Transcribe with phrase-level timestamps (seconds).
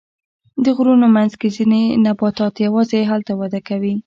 [0.63, 3.95] د غرونو منځ کې ځینې نباتات یوازې هلته وده کوي.